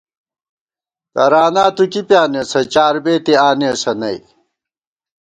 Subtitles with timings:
[1.13, 4.17] ترانا تُو کی پیانېسہ چاربېتی آنېسہ نئ